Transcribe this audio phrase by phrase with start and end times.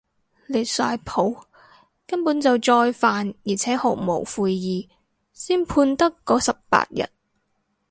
[0.49, 1.43] 離晒譜，
[2.07, 4.89] 根本就再犯而且毫無悔意，
[5.31, 7.03] 先判得嗰十八日